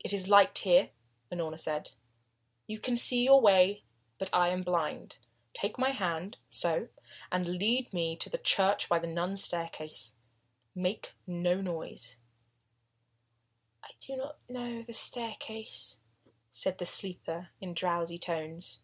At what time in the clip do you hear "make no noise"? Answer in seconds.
10.74-12.16